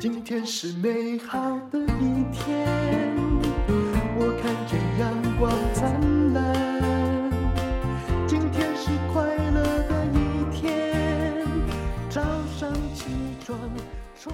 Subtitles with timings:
[0.00, 3.29] 今天是美好的一天，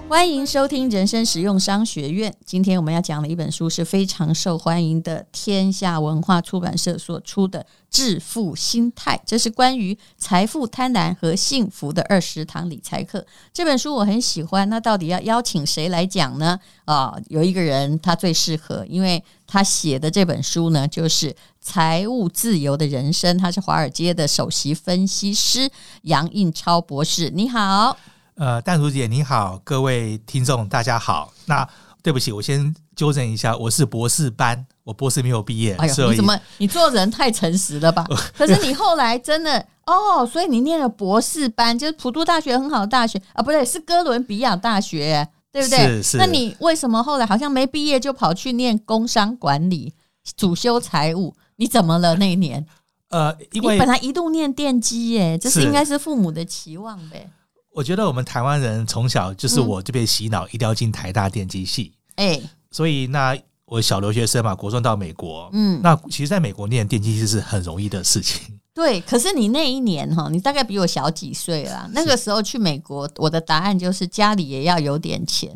[0.08, 2.32] 欢迎收听人生实用商学院。
[2.44, 13.26] 今天我们要讲的一本书是非常受欢迎的，天下文化出版社所出的《致富心态》，这是关于财富、贪婪和幸福的二十堂理财课。
[13.52, 14.68] 这本书我很喜欢。
[14.68, 16.56] 那到底要邀请谁来讲呢？
[16.84, 23.36] 啊、有一个人他最适合，因为他写的这本书呢，就是《财务自由的人生》。
[23.40, 25.68] 他是华尔街的首席分析师
[26.02, 27.28] 杨应超博士。
[27.30, 27.98] 你好。
[28.36, 31.32] 呃，淡如姐你好，各位听众大家好。
[31.46, 31.66] 那
[32.02, 35.74] 对不起，我先纠正一下，我是博士班，我博士没有毕业。
[35.76, 38.06] 哎呦，你怎么你做人太诚实了吧？
[38.36, 45.78] 可是你后来真的哦，所以你念了博士班，就是普渡大学很好的大学啊，不对，是哥伦比亚大学，对不对？
[45.78, 46.16] 是是。
[46.18, 49.94] 那你为什么后来好像没毕业就跑去念工商管理，
[50.36, 51.34] 主修财务？
[51.56, 52.66] 你怎么了那一年？
[53.08, 57.30] 呃，因为你本来一度念电机，耶，这是应该是父母的期望呗。
[57.76, 61.92] 我觉得我们台湾人从小就是我就被洗脑，一定要进台大电机系。
[62.14, 68.58] 哎、嗯，所以那我小留学生嘛，国中到美国，嗯，那其实在美国念电机系是很容易的事情。
[68.72, 71.86] 对，可是你那一年哈，你大概比我小几岁啦。
[71.92, 75.54] 那个时候去美国，我的答案就是家里也要有点钱。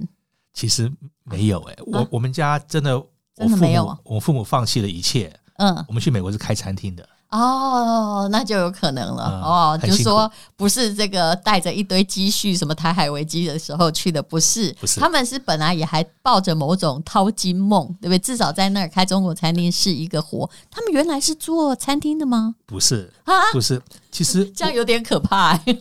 [0.52, 0.92] 其实
[1.24, 3.02] 没有哎、欸，我、啊、我们家真的，
[3.34, 5.34] 真的没有，我父母放弃了一切。
[5.56, 7.08] 嗯，我们去美国是开餐厅的。
[7.30, 9.30] 哦，那就有可能了。
[9.32, 18.18] 嗯、哦，就是说不是这个带着一堆积蓄，什么台海危机的时候去的，不是，不是，他们是本来也还抱着某种淘金梦，对不对？
[18.18, 20.50] 至少在那儿开中国餐厅是一个活。
[20.70, 22.56] 他们原来是做餐厅的吗？
[22.66, 23.80] 不是啊，不是。
[24.10, 25.78] 其实 这样有点可怕、欸。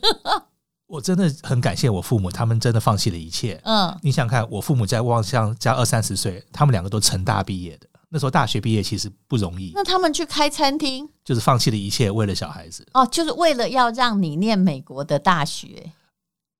[0.85, 3.59] 我真的很感谢我父母，他们真的放弃了一切。
[3.63, 7.87] 嗯，你想看，我父母在望乡加二三十岁，他们两个都成大毕业的。
[8.11, 12.83] 那时候大学毕业其实不容易，那他们去开餐厅，就是放弃了一切，为了小孩子。
[12.93, 15.91] 哦，就是为了要让你念美国的大学。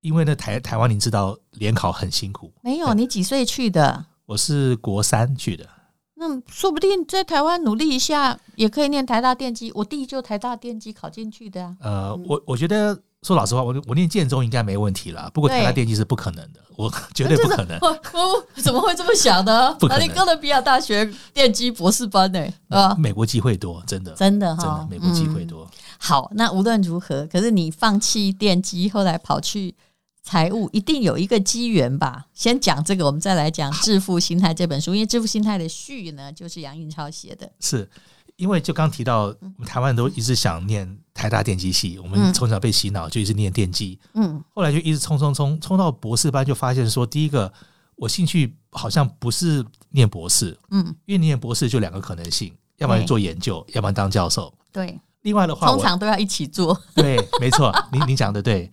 [0.01, 2.53] 因为呢台台湾，你知道联考很辛苦。
[2.61, 4.05] 没有，你几岁去的？
[4.27, 5.67] 我是国三去的。
[6.13, 9.71] 那说不定在台湾努力一下，也可以念台大电机。
[9.73, 11.77] 我弟就台大电机考进去的啊。
[11.81, 13.01] 呃，我我觉得。
[13.23, 15.29] 说老实话，我我念建中应该没问题了。
[15.33, 17.77] 不过台大电机是不可能的，我 绝对不可能。
[17.81, 19.73] 我 怎么会这么想呢？
[19.75, 20.07] 不可能。
[20.07, 22.47] 你哥伦比亚大学电机博士班呢？
[22.69, 25.69] 啊，美国机会多，真的，真的哈，真的美国机会多。
[25.97, 29.75] 好，那无论如何，可是你放弃电机，后来跑去
[30.23, 32.27] 财务，一定有一个机缘吧？
[32.33, 37.51] 先讲这个，我们再来讲《致富心态》这本书，因为《致富心态》的序呢，就是杨应超写的。
[37.59, 37.89] 是。
[38.39, 47.51] 因为就刚提到，我们台湾人都一直想念台大电机系，我们从小被洗脑就一直念电机，嗯，后来就一直冲冲冲冲到博士班，就发现说，第一个
[47.97, 54.97] 我兴趣好像不是念博士，嗯，因为念博士就两个可能性，要不然做研究，要不然当教授，对。
[55.23, 58.71] 另外的话，通常都要一起做，对，没错，你 你讲的对。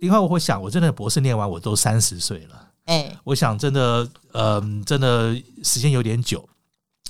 [0.00, 6.46] 另外我会想，我真的博士念完，我都三十岁了，哎，我想真的，嗯，真的时间有点久。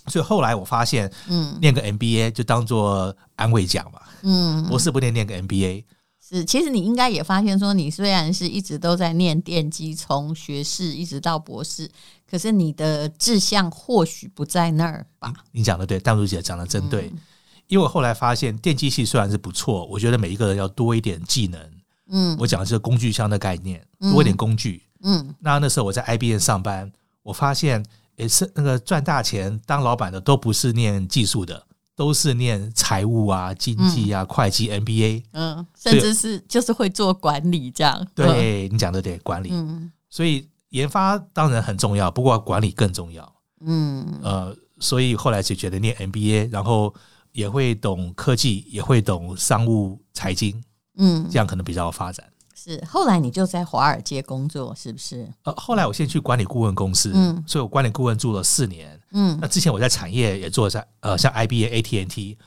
[0.09, 5.85] 所以后来我发现，嗯，念个 MBA 就当做安慰奖嘛，嗯，博士不念念个 MBA
[6.21, 6.45] 是。
[6.45, 11.91] 其实你应该也发现，说你虽然是一直都在念电机，从学士一直到博士，
[12.31, 15.33] 可是你的志向或许不在那儿吧？
[15.53, 17.11] 你讲的对，淡如姐讲的真对。
[17.13, 17.19] 嗯、
[17.67, 21.61] 因为我后来发现，电机系虽然是不错，我觉得每一个人要多一点技能。
[22.09, 24.83] 嗯，我讲的是工具箱的概念，多一点工具。
[25.03, 26.93] 嗯，那那时候我在 IBM 上班，
[27.25, 27.85] 我发现。
[28.17, 38.07] 也是那个赚大钱当老板的都不是念技术的，都是念财务啊、经济啊、嗯、会计 MBA，嗯，甚至是就是会做管理这样。
[38.15, 39.51] 对，你讲的对，管理。
[39.53, 43.35] 嗯，所以研发当然很重要，不过管理更重要。
[43.61, 46.95] 嗯，呃，所以后来就觉得念 MBA，然后
[47.33, 50.63] 也会懂科技，也会懂商务财经，
[50.97, 52.27] 嗯，这样可能比较发展。
[52.57, 55.29] 是，后来你就在华尔街工作，是不是？
[55.43, 62.39] 呃，后来我先去管理顾问公司，嗯，所以我管理顾问做了四年，嗯，那之前我在产业也做在呃，像 IBM、AT&T。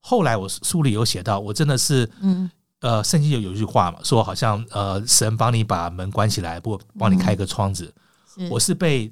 [0.00, 2.50] 后来我书里有写到，我真的是，嗯，
[2.80, 7.90] 呃，圣经有有一句话嘛，说好像呃，神帮你把门关起来，不帮你开一个窗子。
[8.36, 9.10] 嗯，我是被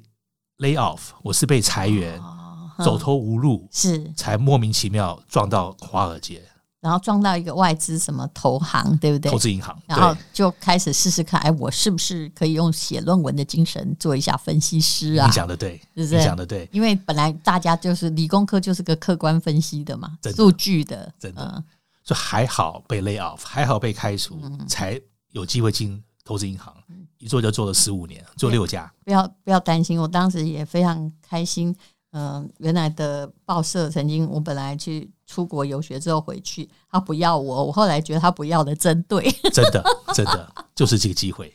[0.59, 6.43] lay off，我是被裁员，哦，走投无路，是才莫名其妙撞到华尔街。
[6.83, 9.31] 然后撞到一个外资什么投行，对不对？
[9.31, 15.25] 投资银行，然后就开始试试看，哎，我是不是可以用写论文的精神做一下分析师啊？
[15.25, 16.17] 你讲的对，是？
[16.17, 21.63] 你讲的对，因为本来大家就是理工科，就是个客观分析的嘛，数据的，真的。
[22.03, 24.37] 所以还好被 lay off，还好被开除，
[24.67, 24.99] 才
[25.31, 26.75] 有机会进投资银行，
[27.17, 28.91] 一做就做了十五年，做六家。
[29.05, 31.73] 不要不要担心，我当时也非常开心。
[32.13, 39.83] 嗯、呃，原来的报社曾经，我本来去出国游学之后回去，他不要我，我后来觉得他不要的真对， 真的
[40.13, 41.53] 真的就是这个机会。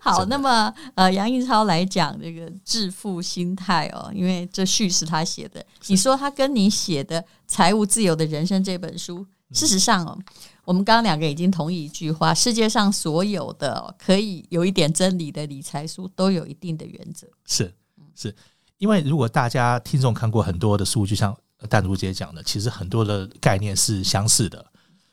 [0.00, 5.64] 好，那么呃，杨应超来讲这个致富心态哦，因为这序是他写的。
[5.86, 10.18] 你说他跟你写的《财务自由的人生》这本书，事实上哦，
[10.64, 17.26] 我们刚刚两个已经同意一句话：世界上所有的可以有一点真理的理财书，都有一定的原则。
[17.46, 17.74] 是
[18.14, 18.36] 是，
[18.78, 21.36] 因为如果大家听众看过很多的书，就像
[21.68, 24.64] 淡如姐讲的，其实很多的概念是相似的。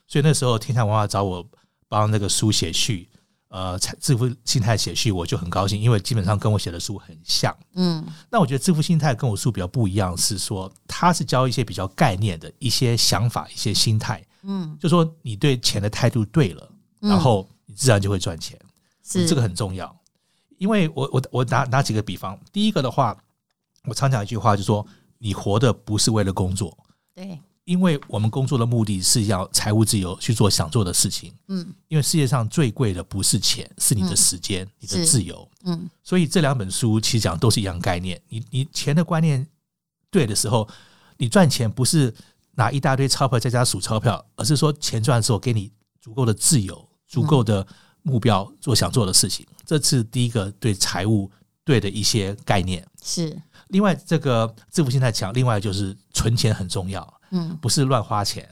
[0.07, 1.47] 所以那时候天下文化找我
[1.87, 3.09] 帮那个书写序。
[3.49, 7.55] 呃，致富心态写序，我就很高兴，因为基本上跟我写的书很像。
[7.75, 14.25] 嗯，那我觉得致富心态跟我书比较不一样，是说他是教一些比较概念的一些想法、一些心态。
[14.41, 16.67] 嗯，就说你对钱的态度对了，
[16.99, 18.59] 然后你自然就会赚钱。
[19.03, 19.95] 是这个很重要，
[20.57, 23.15] 因为我我我拿拿几个比方，第一个的话，
[23.87, 24.85] 我常讲一句话，就是说
[25.17, 26.77] 你活的不是为了工作。
[27.15, 27.39] 对。
[27.65, 31.33] 因为我们工作的目的是要财务自由，去做想做的事情。
[31.47, 35.49] 嗯，因为世界上最贵的不是钱，是你的时间，你的自由。
[35.63, 38.21] 嗯，所以这两本书其实讲都是一样概念。
[38.27, 39.47] 你你钱的观念
[40.11, 40.67] 对的时候，
[41.15, 42.13] 你赚钱不是
[42.55, 45.71] 拿一大堆钞票在家数钞票，而是说钱赚的时候给你
[46.01, 47.65] 足够的自由，足够的
[48.01, 49.47] 目标做想做的事情。
[49.65, 51.31] 这是第一个对财务
[51.63, 52.85] 对的一些概念。
[53.01, 53.41] 是。
[53.73, 57.05] 另外，这个致富心态强，另外就是存钱很重要。
[57.31, 58.47] 嗯，不是乱花钱，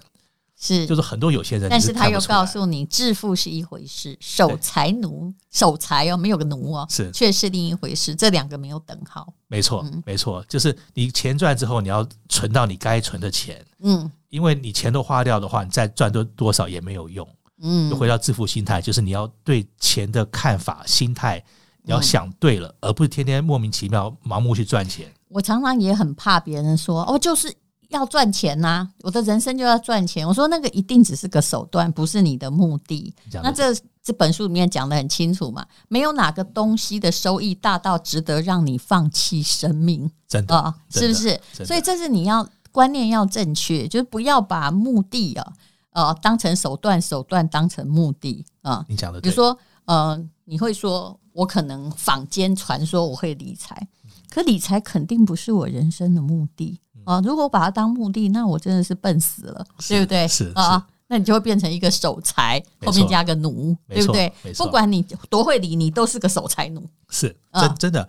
[0.59, 0.87] 是。
[0.87, 7.11] 就是很多有些人，但是他又告诉你，致富是一回事，守财奴守财哦，没有个奴哦，是。
[7.11, 9.31] 却是另一回事，这两个没有等号。
[9.47, 17.27] 没错，嗯、没错，就是你钱赚之后，你要存到你该存的钱，嗯，因为你钱都花掉的话，你再赚多多少也没有用，
[17.61, 21.43] 嗯，就回到致富心态，就是你要对钱的看法、心态，
[21.83, 25.11] 你要想对了，嗯、而不是天天莫名其妙盲目去赚钱。
[25.29, 27.53] 我常常也很怕别人说，哦，就是。
[27.91, 28.89] 要赚钱呐、啊！
[29.01, 30.25] 我的人生就要赚钱。
[30.25, 33.13] 我说那个一定只是个手段，不是你的目的。
[33.43, 40.09] 那这这本书里面讲的很清楚嘛，没有哪个东西的收益大到值得让你放弃生命。
[40.25, 41.37] 真的啊，是不是？
[41.65, 45.53] 所以这是你要观念要正确，就是不要把目的啊
[45.91, 48.85] 呃当成手段，手段当成目的啊。
[48.87, 53.87] 你讲的，比如说呃，你会说我可能坊间传说我会理财，
[54.29, 56.79] 可理财肯定不是我人生的目的。
[57.03, 57.19] 啊！
[57.25, 60.27] 如果我把它当目的，那我真的是笨死了，对不对？
[60.27, 64.31] 是啊，那你就会变成一个守财，后面加个奴，对不对？
[64.55, 66.87] 不管你多会理，你都是个守财奴。
[67.09, 68.07] 是真真的，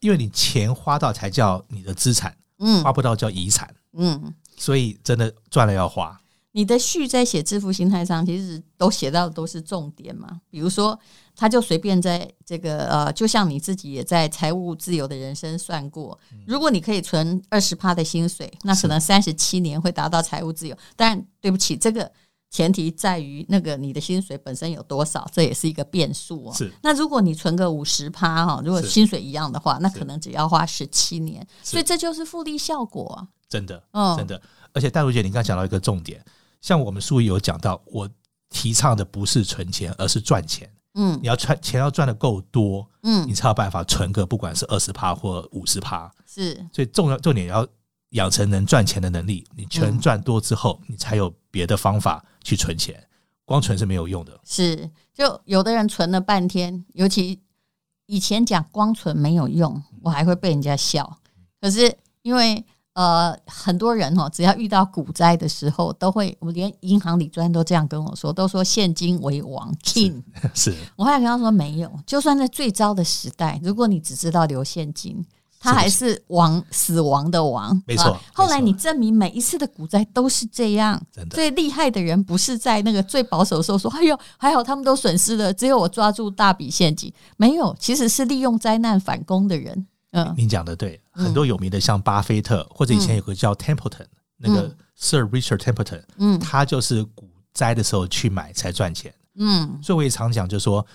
[0.00, 6.20] 因为你钱花到才叫你的资产，嗯，花不到叫遗产，嗯，所以真的赚了要花。
[6.52, 10.40] 你的序在写致富心态上，其实都写到的都是重点嘛。
[10.50, 10.96] 比如说，
[11.36, 20.76] 他就随便在这个呃，就像你自己也在财务自由的人生算过，如果你可以存二十趴的薪水，那可能三十七年会达到财务自由。
[20.96, 22.10] 但对不起，这个
[22.50, 26.54] 前提在于那个你的薪水本身有多少，这也是一个变数哦。
[26.54, 26.72] 是。
[26.82, 31.44] 那如果你存个五十趴哈，如果薪水一样的话，那可能只要花十七年。
[31.62, 33.26] 所以这就是复利效果。
[33.48, 34.40] 真的，嗯，真的。
[34.72, 36.24] 而且戴茹姐，你刚刚讲到一个重点。
[36.60, 38.08] 像我们书有讲到，我
[38.50, 40.70] 提倡的不是存钱，而是赚钱。
[40.94, 46.12] 嗯，你要赚钱要赚的够多，嗯，你才有办法存个不管是二十趴或五十趴。
[46.26, 47.66] 是，所以重要重点要
[48.10, 49.46] 养成能赚钱的能力。
[49.56, 53.06] 你钱赚多之后，你才有别的方法去存钱，
[53.44, 54.40] 光存是没有用的。
[54.44, 57.40] 是，就有的人存了半天，尤其
[58.06, 61.18] 以前讲光存没有用，我还会被人家笑。
[61.60, 62.64] 可是因为。
[62.94, 70.22] 呃，很多人哦，只要遇到股灾的时候，都会，我连银行里专都这样跟我说，都说现金为王，king。
[70.54, 75.26] 是，我后来跟他说没有，就算在最糟的时代，如果你只知道留现金，
[75.58, 77.82] 它还是王，死亡的王。
[77.84, 78.16] 没错。
[78.32, 81.02] 后来你证明每一次的股灾都是这样。
[81.30, 87.12] 最厉害的人不是在那个最保守的时候说，哎呦，还好他们都损失了，只有我抓住大笔现金。
[87.36, 89.86] 没有，其实是利用灾难反攻的人。
[90.14, 94.06] 嗯，你讲的对，很多有名的像巴菲特，或者以前有个叫 Templeton，
[94.36, 100.86] 那个 Sir Richard Templeton，嗯，他就是股灾的时候去买才赚钱，嗯，所以我也常讲，就是说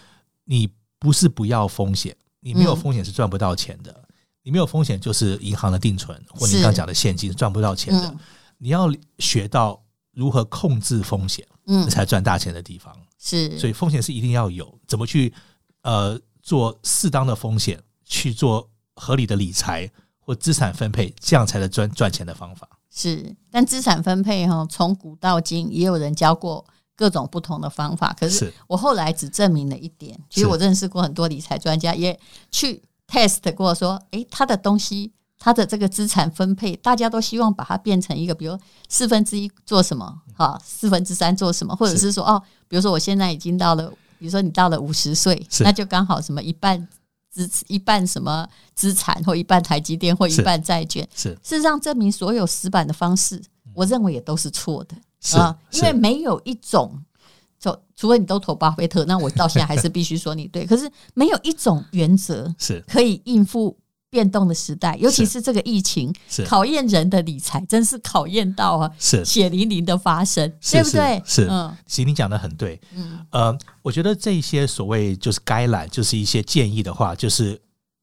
[0.45, 3.93] 你不是不要风险，你没有风险是赚不到钱的，
[4.41, 8.15] 你没有风险就是银行的定存或你刚讲的现金是赚不到钱的，
[8.57, 9.83] 你要学到
[10.13, 12.95] 如何控制风险，嗯，才赚大钱的地方。
[13.17, 15.33] 是，所以风险是一定要有，怎么去
[15.81, 18.65] 呃做适当的风险去做。
[18.99, 19.89] 合理的理财
[20.19, 22.69] 或资产分配，这样才能赚赚钱的方法。
[22.91, 26.65] 是，但资产分配哈，从古到今也有人教过
[26.95, 28.15] 各种不同的方法。
[28.19, 32.19] 可是我后来只证明了一点，其实我认识过很多理财专家，也
[32.51, 38.57] 去 test 过，说，诶，他的东西，他的这个资产分配，大家都希望把它变成一个，比如
[38.89, 43.87] 四分之一做什么，哈，四分之三做什么，或者是说，哦，比如说我现在已经到了，
[44.17, 46.87] 比如说你到了五十岁，那就刚好什么一半。
[47.29, 53.41] 资一半什么资产，或一半台积电，或一半债券，是事实上证明所有死板的方式，
[53.73, 54.95] 我认为也都是错的
[55.37, 56.99] 啊，因为没有一种，
[57.59, 63.77] 就除非你都投巴菲特，那我到现在还是必须说你对，可是没有一种原则是可以应付。
[64.09, 66.13] 变动的时代，尤其是这个疫情，
[66.45, 69.23] 考验人的理财，真是考验到啊，是。
[69.23, 71.21] 血淋淋的发生，对不对？
[71.25, 77.61] 是，嗯，其实你讲的很对，嗯，呃，我觉得这些所谓就是该览，就是一些建议的话，就是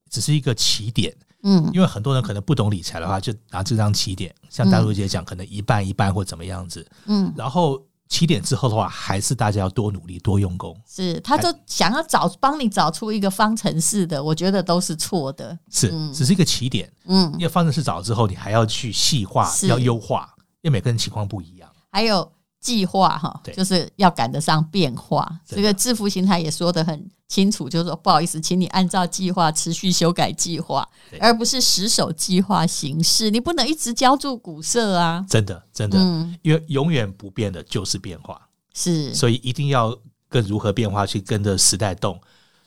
[0.09, 7.83] 只是一个起点，嗯，因为很多人可能不懂理财的话，就拿这张起点，像淡如姐讲，可能一半一半或怎么样子，嗯，然后。
[8.09, 10.77] 起点之后的话，还是大家要多努力、多用功。
[10.87, 15.59] 是，他就想要找帮你找出一个方程式的，我觉得都是错的。
[15.71, 16.91] 是，只是一个起点。
[17.07, 20.33] 嗯，因为方程式找了之后，你还要去细化、要优化，
[20.63, 21.71] 因为每个人情况不一样。
[21.91, 22.31] 还有。
[22.59, 25.31] 计划哈，就是要赶得上变化。
[25.47, 33.31] 这个致富心态也说得很清楚，就是说不好意思，请你按照计划持续修改计划，而不是死守计划形式。
[33.31, 35.27] 你不能一直浇筑古色啊！
[35.29, 42.21] 真的，真的，嗯，因为永远不变的就是变化，是，所以一定要跟如何变化去跟着时代动。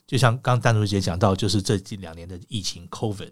[0.05, 3.31] 就像刚刚淡如姐讲到，就是这近两年的疫情 COVID，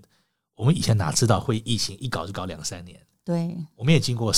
[0.56, 3.00] 我们以前哪知道会疫情一搞就搞两三年？
[3.26, 4.32] 对，我们也经过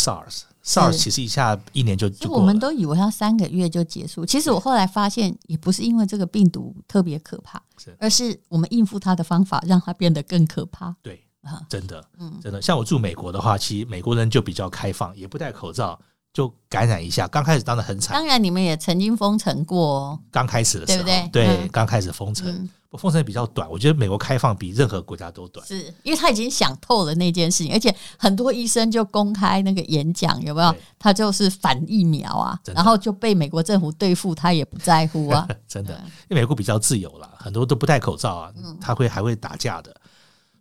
[0.63, 2.29] SARS，SARS 其实一下一年就就。
[2.31, 10.95] 我们都以为它三个月就结束，其实我后来发现，也不是因为这个病毒特别可怕，是而是我们应付它的方法让它变得更可怕。
[11.01, 11.23] 对，
[11.69, 15.99] 真的，嗯，真的，像我住美国的话，其实美国人就比较开放，也不戴口罩。
[16.31, 18.13] 就感染一下，刚开始当然很惨。
[18.13, 20.17] 当然，你们也曾经封城过。
[20.29, 21.43] 刚开始的时候，对不对？
[21.43, 22.51] 对，刚开始封城，不
[22.97, 23.69] 封城比较短。
[23.69, 30.75] 我觉得美国开放比任何国家都短，是因为他已经想透了那件事情，而且很多医生就公开那个演讲，有没有？
[30.97, 35.47] 他就是反疫苗啊，然后就被美国政府对付，他也不在乎啊。
[35.67, 35.93] 真的，
[36.29, 39.95] 因为美国比较自由了，很多都不戴口罩啊，他会还会打架的，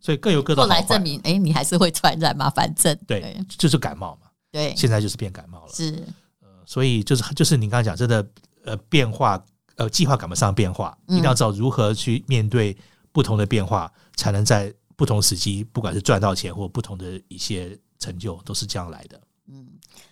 [0.01, 0.63] 所以各有各的。
[0.63, 2.51] 后来证明，哎，你还是会传染嘛？
[2.51, 4.29] 反正对，就是感冒嘛。
[4.51, 5.73] 对，现在就是变感冒了。
[5.73, 6.03] 是，
[6.41, 8.27] 呃，所以就是就是您刚刚讲，真的，
[8.65, 9.43] 呃，变化，
[9.79, 12.77] 呃，计划赶不上变化，一定要知道如何去面对
[13.11, 19.21] 不同的变化，才能在不同时机，不管是赚到钱或不同的一些成就，都是这样来的。
[19.51, 19.67] 嗯，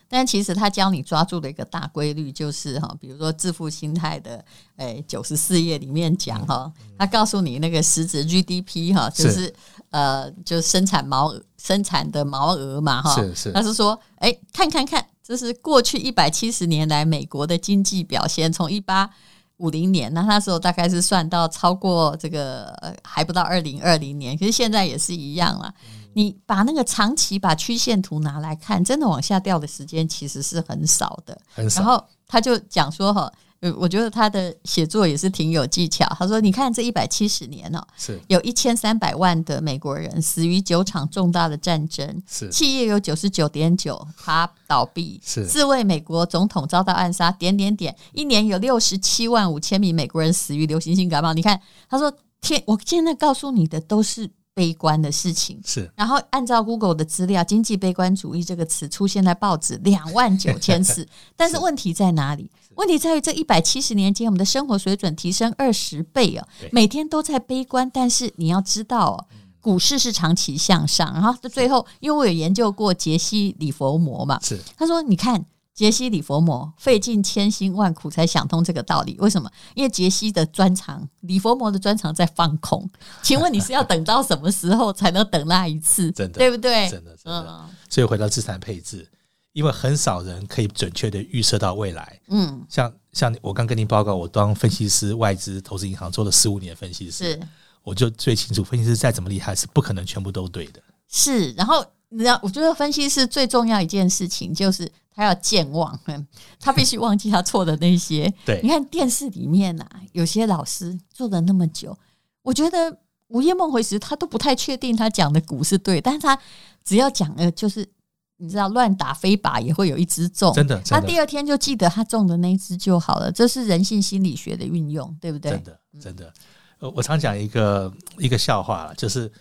[0.08, 4.42] 但其实他教你抓住的一个大规律就是哈，比如说致富心态的，
[4.76, 9.52] 诶，九十四页里面讲哈，他告诉你那个实质 GDP 哈，就是
[9.90, 11.34] 呃，就生产毛。
[11.58, 19.10] 生产的毛额嘛，哈，是是，他是说，哎，看看看，这是过去一百七十年来美国的经济表现，从一八
[19.58, 25.72] 五零年，那那时候大概是算到超过这个还不到二零二零年，可是现在也是一样了。
[26.14, 31.80] 你把那个长期把曲线图拿来看，真的往下掉的时间其实是很少的，很少。
[31.80, 33.32] 然后他就讲说，哈。
[33.76, 36.06] 我觉得他的写作也是挺有技巧。
[36.18, 51.32] 他说：“你看这一百七十年哦，是有一千三百万的美国人死于九场重大的战争，是企业有九十九点九趴倒闭，是四位美国总统遭到暗杀，点点点，一年有六十七万五千名美国人死于流行性感冒。
[51.32, 61.06] 你看，他说天，我现在告诉你的都是。”悲观的事情是，然后按照 Google 的资料，“经济悲观主义”这个词出现在报纸两万九千次。
[61.36, 62.50] 但是问题在哪里？
[62.76, 66.48] 问题在于这一百七十年间，我们的生活水准提升二十倍啊！
[66.72, 69.26] 每天都在悲观，但是你要知道哦，
[69.60, 71.12] 股市是长期向上。
[71.12, 75.44] 然后最后，因为我有研究过杰西·里佛摩嘛，是他说：“你看。”
[75.76, 79.48] 杰西·里佛摩费尽千辛万苦才想通这个道理，为什么？
[79.74, 82.88] 因为杰西的专长，里佛摩的专长在放空。
[83.22, 86.10] 请问你是要等到什么时候才能等那一次？
[86.16, 86.88] 真的，对不对？
[86.88, 87.46] 真的，真的。
[87.46, 89.06] 嗯、所以回到资产配置，
[89.52, 92.18] 因为很少人可以准确的预测到未来。
[92.28, 97.40] 嗯，像像我刚跟您报告，我当分析师，外资投资银行做了十五年分析师，是
[97.82, 100.80] 我就最清楚，分析师再怎么厉害，是不可能全部都对的。
[101.06, 104.90] 是，然后你知道，我觉得分析师最重要一件事情就是。
[105.16, 105.98] 他要健忘，
[106.60, 108.32] 他必须忘记他错的那些。
[108.44, 111.98] 对，你看电视里面啊，有些老师做了那么久，
[112.42, 116.38] 我觉得午夜梦回时他都不太确定他讲的股是对，但是他
[116.84, 117.88] 只要讲了，就是
[118.36, 123.32] 你知道乱打飞靶也会有一只中，真的，他第二天就记得他中的那一只就好了。
[123.32, 125.50] 这是人性心理学的运用，对不对？
[125.52, 126.34] 真的，真的。
[126.78, 129.32] 呃，我常讲一个一个笑话，就是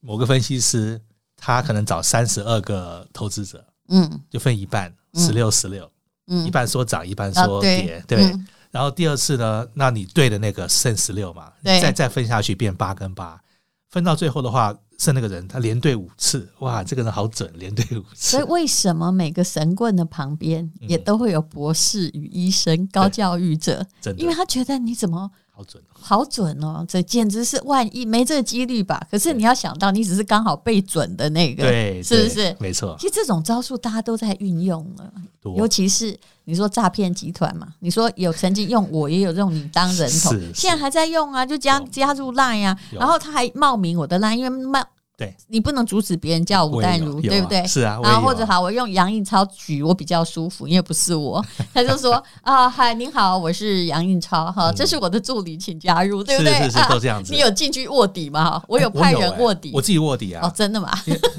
[0.00, 0.98] 某个分析师
[1.36, 4.90] 他可能找三十二个投资者，嗯，就分一半。
[5.14, 5.90] 十六十六，
[6.26, 8.34] 嗯，一半说涨，一半说跌，啊、对。
[8.70, 11.80] 然后第二次呢，那你对的那个剩十六嘛，对。
[11.80, 13.40] 再再分下去变八跟八，
[13.88, 14.76] 分到最后的话。
[15.00, 18.32] 剩那个人，他连对五次，哇，这个人好准，连对五次。
[18.32, 23.82] 所以为什么每个神棍的旁边也都会有博士与医生、嗯、高教育者？
[24.18, 29.00] 因为他觉得你怎么好准，好准哦，这简直是万一没这个几率吧？
[29.10, 32.56] 可是你要想到，你只是刚好被准的那个，对，是不是？
[32.58, 32.96] 没错。
[32.98, 35.12] 其实这种招数大家都在运用了，
[35.56, 36.18] 尤其是。
[36.44, 37.68] 你说诈骗集团嘛？
[37.78, 44.82] 你说有曾经用，我也有用你当人头，现在还在用啊，就加加入 Line 啊，然后他还冒名我的 Line，因为冒
[45.20, 47.62] 对，你不能阻止别人叫吴淡如，对不对？
[47.66, 56.54] 是啊，然后或者好，我用杨应超举我比较舒服，因为不是我， 他就说啊，嗨，您好，我是杨应超，哈，这是我的助理，请加入，对不对？
[56.62, 57.34] 是是都这样子。
[57.34, 58.62] 你有进去卧底吗？
[58.66, 60.46] 我有派人卧底，我自己卧底啊。
[60.46, 60.90] 哦，真的吗？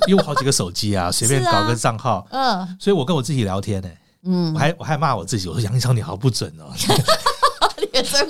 [0.07, 3.89] 因为我好几个手机啊， 随便搞个账号，嗯，所以我跟我自己聊天呢。
[4.25, 6.69] 嗯，我还我还骂我自己，我说杨应超你好不准哦，
[7.81, 8.29] 你也真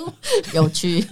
[0.53, 1.05] 有趣。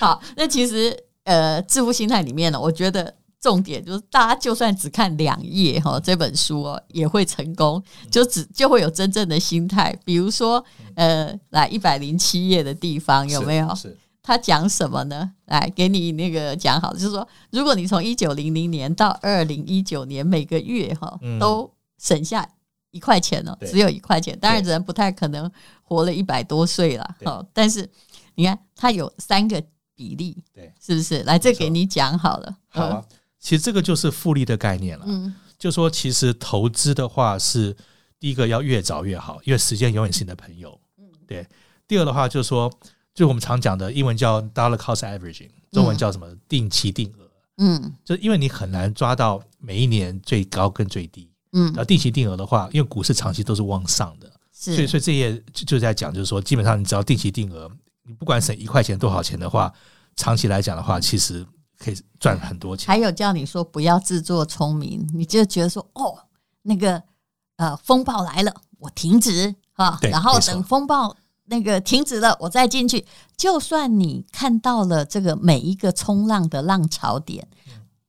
[0.00, 0.92] 好，那其实
[1.22, 9.96] 呃，致富心态里面呢，我觉得重点就是大家就算只看两页哈，这本书哦也会成功，就只就会有真正的心态。
[10.04, 10.64] 比如说
[10.94, 13.74] 呃，来一百零七页的地方有没有？
[13.74, 15.32] 是，是他讲什么呢？
[15.46, 22.48] 来给你那个讲好，就是说，如果你从一九零零年到二零一九年每个月哈都省下。
[22.90, 24.36] 一块钱哦，只有一块钱。
[24.40, 25.48] 当然人不太可能
[25.82, 27.44] 活了一百多岁了，哈。
[27.52, 27.86] 但是
[28.34, 29.62] 你看，他有三个
[29.94, 31.22] 比例，对，是不是？
[31.24, 32.56] 来，这给你讲好了。
[32.66, 33.04] 好啊，
[33.38, 35.04] 其实这个就是复利的概念了。
[35.08, 37.76] 嗯，就说其实投资的话是
[38.18, 40.78] 第一个要越早越好，因为时间永远是你的朋友。
[40.98, 41.46] 嗯，对。
[41.86, 42.70] 第二的话就是说，
[43.14, 46.26] 就我们常讲的英文叫 dollar cost averaging，中文叫什么？
[46.48, 47.30] 定期定额。
[47.58, 51.30] 嗯，就是因为你很难抓到每一年最高跟最低。
[51.52, 57.70] 嗯，然后定期定额的话，因为股市长期都是往上的，是所以所以这页就就在讲，就是说，基本上你只要定期定额，
[58.02, 59.72] 你不管省一块钱多少钱的话，
[60.14, 61.44] 长期来讲的话，其实
[61.78, 62.86] 可以赚很多钱。
[62.86, 66.18] 还有叫你说不要自作聪明，你就觉得说哦，
[66.62, 67.02] 那个
[67.56, 73.06] 呃风暴来了，我停止啊，然后等风暴那个停止了，我再进去。
[73.36, 77.48] 就算你看到了这个每一个冲浪的浪潮点，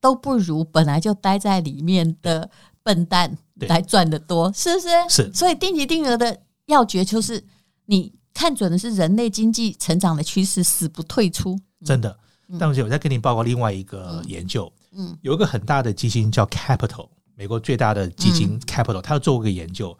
[0.02, 2.50] 都不如本来就待在里面的。
[2.82, 4.88] 笨蛋来赚的多，是不是？
[5.10, 5.34] 是。
[5.34, 7.44] 所以定期定额的要诀就是，
[7.86, 11.60] 你看准的是人类经济成长的趋势，死不退出。
[11.86, 12.18] 真的。
[12.58, 19.98] 但是我再跟你报告另外一个研究，嗯，有一个很大的基金叫 Capital，美国最大的基金 Capital，他要做过个研究，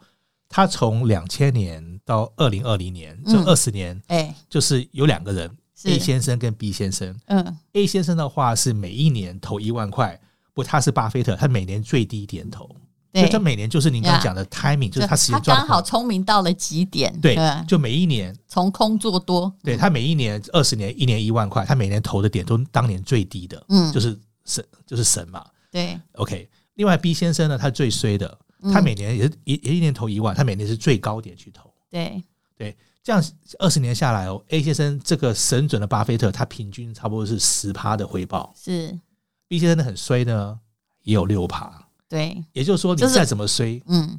[0.48, 5.50] 他从两千年到二零二零年这二十年，哎，就是有两个人
[5.84, 10.20] ，A 先生跟 B 先生，嗯，A 先生的话是每一年投一万块。
[10.52, 12.76] 不，他是巴菲特，他每年最低点投，对
[13.12, 15.82] 所以他每年就是您刚刚讲的 timing，就是他时间刚好。
[15.82, 26.48] 聪明到了极点，对，就每一年从空做多，对他每一年二十年，一年一万块，他每年投的点都当年最低的，嗯，就是神，就是神嘛，对，OK。
[26.74, 28.38] 另外 B 先生呢，他最衰的，
[28.72, 32.22] 他每年也是一也一年投一万，他每年是最高点去投，对。
[32.56, 33.24] 对，这样
[33.58, 38.98] 二十年下来哦，A 先生这个神准的巴菲特，他平均差不多是十趴的回报，是。
[39.48, 40.60] B 先生的很衰呢，
[41.04, 41.88] 也有六趴。
[42.10, 44.18] 对，也就是说，你再怎么衰，嗯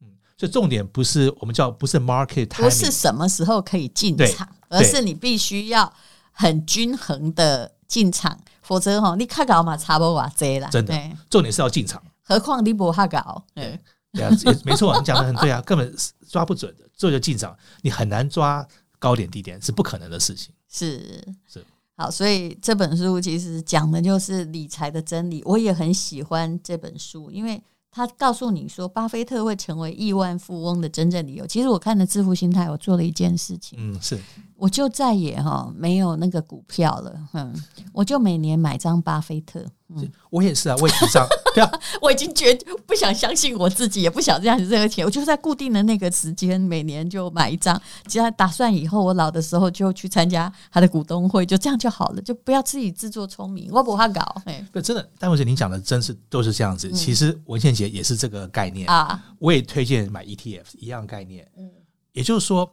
[0.00, 5.90] 嗯，所以重点不是我们叫不是 market 不是什么时候可以进场，而是你必须要
[6.32, 10.68] 很均衡的进场，否则哈，你卡搞嘛差不多这了。
[10.72, 10.92] 真的，
[11.30, 12.02] 重点是要进场。
[12.24, 13.78] 何况你不哈搞，对
[14.12, 14.30] 对啊，
[14.64, 15.94] 没错，你讲的很对啊，根本
[16.28, 18.66] 抓不准的，这就进场，你很难抓
[18.98, 20.52] 高点低点，是不可能的事情。
[20.68, 21.64] 是是。
[21.98, 25.42] 好，所以这本书其实讲的就是理财的真理。
[25.44, 31.44] 我也很喜欢这本书，因为他告诉你说，巴菲特会成为亿万富翁的真正理由。
[31.44, 34.16] 其实我看了《致富心态》，我做了一件事情，嗯，是，
[34.54, 37.52] 我就再也哈没有那个股票了，嗯，
[37.92, 39.66] 我就每年买张巴菲特。
[39.96, 41.26] 嗯，我也是啊，我也是这样。
[41.54, 42.54] 对啊，我已经决
[42.86, 47.80] 不想相信我自己，也不想这样子这个钱，我就在固定的那个时间，每年就买一张。
[48.06, 53.70] 只要打算以后我老的时候就去参加他的股东会，就这样就好了，就不要自己自作聪明。
[53.72, 55.08] 我不怕搞，哎，不真的。
[55.18, 56.90] 但我觉得你讲的真是都是这样子。
[56.92, 61.48] 其实文倩姐也是这个概念啊，我也推荐买 ETF 一样概念。
[61.56, 61.70] 嗯，
[62.12, 62.70] 也就是说，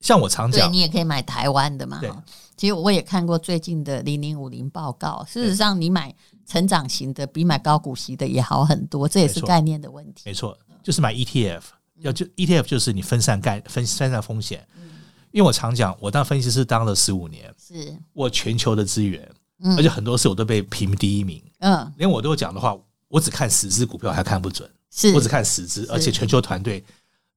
[0.00, 1.98] 像我常讲，你也可以买台湾的嘛。
[2.00, 2.10] 对，
[2.56, 5.24] 其实我也看过最近的零零五零报告。
[5.28, 6.14] 事实上，你买。
[6.48, 10.22] 成长型的比买高股息的也好很多，这也是概念的问题。
[10.26, 11.60] 没错，就是买 ETF，
[11.96, 14.64] 要就 ETF 就是你分散概分分散风险。
[15.32, 19.28] 因为我常讲，我当分析师当了十五年，是我全球的资源，
[19.76, 21.42] 而且很多事我都被评第一名。
[21.58, 26.84] 嗯，连我都讲的话，我只看十只股票还看不准，是我只看十只，而且全球团队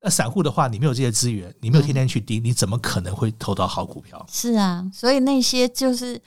[0.02, 4.26] 那散户的话，你没有这些资源，你没有天天去盯，嗯、你怎么可能会投到好股票？
[4.32, 6.22] 是啊，所以那些就是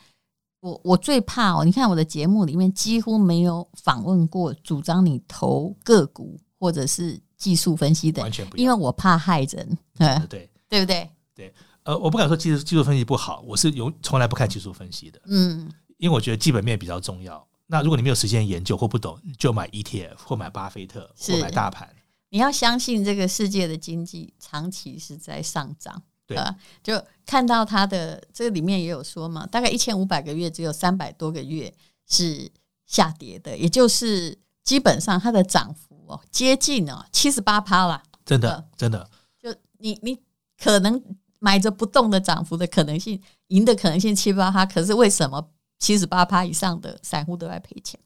[0.59, 1.65] 我我最怕哦。
[1.65, 9.77] 你看我的节目里面几乎没有访问过主张你投个股或者是技术分析的，完全不，因为我怕害人。
[9.97, 11.09] 对对，对不对？
[11.33, 15.19] 对，呃，我不敢说技术技术分析不好，我是有从来不看技术分析的。
[15.25, 17.43] 嗯，因为我觉得基本面比较重要。
[17.65, 21.89] 那如果你没有时间研究或不懂，就买 ETF 或买巴菲特或买大盘。
[22.33, 26.35] 你要相信这个世界的经济长期是在上涨，对。
[26.35, 31.71] 啊，就看到它的这个里面也有说嘛，大概一千五百个月只有三百多个月
[32.07, 32.51] 是
[32.87, 39.07] 下跌的，也就是基本上它的涨幅哦接近哦七十八趴了，真的真的，
[39.39, 40.17] 就你你
[40.57, 40.99] 可能
[41.37, 47.99] 买着不动的涨幅的可能性，赢的可能性七八趴，可是为什么七十八趴以上的散户都在赔钱？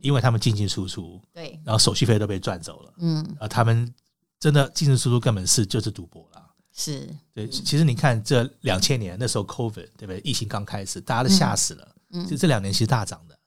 [0.00, 3.92] 因为他们进进出出，对，然后手续费都被赚走了，嗯，啊，他们
[4.40, 6.42] 真的进进出出根本是就是赌博了，
[6.74, 7.08] 是。
[7.32, 7.48] 对。
[7.48, 10.20] 其实你看这两千年那时候 COVID 对不对？
[10.24, 13.38] 疫情刚开始，大家都吓死了，嗯，就这两年其实大涨的，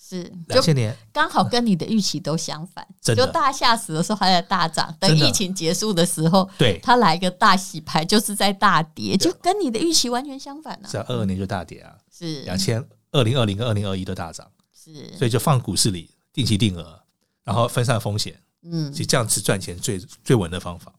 [0.00, 0.32] 是。
[0.46, 0.96] 两千年。
[1.12, 10.88] 刚好跟你的预期都相反， 就大家吓死的时候还在大涨，等疫情结束的时候，对，它来个大洗牌，就是在大跌，就跟你的预期完全相反了。
[10.88, 12.42] 是啊，二二年就大跌啊，是。
[12.42, 14.50] 两千二零二零跟二零二一都大涨。
[14.92, 17.00] 是所以就放股市里定期定额，
[17.44, 20.92] 然后分散风险，嗯，其实这样子赚钱最最稳的方法。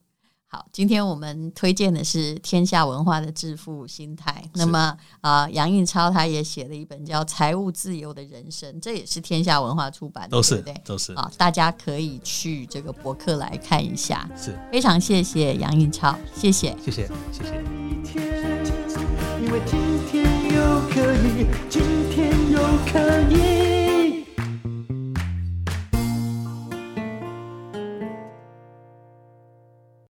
[0.52, 4.43] 好，今天我们推荐的是天下文化的致富心态。
[4.56, 10.82] 那么啊，呃，杨应超他也写了一本叫《财务自由的人生》，这也是天下文化出版的，都是对不对？
[10.84, 14.28] 都是啊，大家可以去这个博客来看一下。
[14.36, 17.63] 是非常谢谢杨应超，谢谢，谢谢，谢谢。
[19.39, 22.60] 因为今天又可以，今天又
[22.91, 23.68] 可以。